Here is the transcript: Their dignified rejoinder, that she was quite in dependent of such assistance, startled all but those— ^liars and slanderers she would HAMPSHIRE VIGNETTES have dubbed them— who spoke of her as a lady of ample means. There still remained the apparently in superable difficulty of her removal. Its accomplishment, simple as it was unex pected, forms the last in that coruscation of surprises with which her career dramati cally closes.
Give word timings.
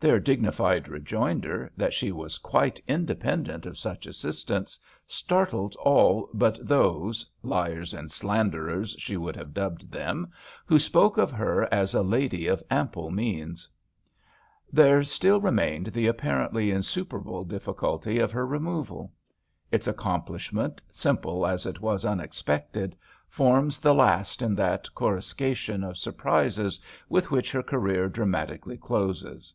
Their 0.00 0.20
dignified 0.20 0.86
rejoinder, 0.86 1.72
that 1.76 1.92
she 1.92 2.12
was 2.12 2.38
quite 2.38 2.80
in 2.86 3.04
dependent 3.04 3.66
of 3.66 3.76
such 3.76 4.06
assistance, 4.06 4.78
startled 5.08 5.74
all 5.74 6.28
but 6.32 6.56
those— 6.64 7.28
^liars 7.44 7.98
and 7.98 8.08
slanderers 8.08 8.94
she 9.00 9.16
would 9.16 9.34
HAMPSHIRE 9.34 9.46
VIGNETTES 9.54 9.60
have 9.60 9.78
dubbed 9.80 9.90
them— 9.90 10.30
who 10.66 10.78
spoke 10.78 11.18
of 11.18 11.32
her 11.32 11.66
as 11.74 11.94
a 11.94 12.04
lady 12.04 12.46
of 12.46 12.62
ample 12.70 13.10
means. 13.10 13.68
There 14.72 15.02
still 15.02 15.40
remained 15.40 15.86
the 15.88 16.06
apparently 16.06 16.70
in 16.70 16.82
superable 16.82 17.44
difficulty 17.48 18.20
of 18.20 18.30
her 18.30 18.46
removal. 18.46 19.12
Its 19.72 19.88
accomplishment, 19.88 20.80
simple 20.88 21.44
as 21.44 21.66
it 21.66 21.80
was 21.80 22.04
unex 22.04 22.40
pected, 22.44 22.92
forms 23.28 23.80
the 23.80 23.94
last 23.94 24.42
in 24.42 24.54
that 24.54 24.94
coruscation 24.94 25.82
of 25.82 25.96
surprises 25.98 26.78
with 27.08 27.32
which 27.32 27.50
her 27.50 27.64
career 27.64 28.08
dramati 28.08 28.62
cally 28.62 28.76
closes. 28.76 29.52